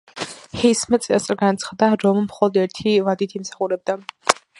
ჰეისმა 0.59 0.99
წინასწარ 1.03 1.37
განაცხადა, 1.41 1.89
რომ 2.05 2.17
მხოლოდ 2.23 2.57
ერთი 2.65 2.95
ვადით 3.09 3.37
იმსახურებდა. 3.41 3.97